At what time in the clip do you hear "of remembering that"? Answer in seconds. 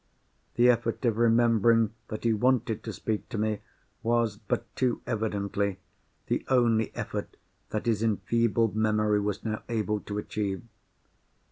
1.05-2.23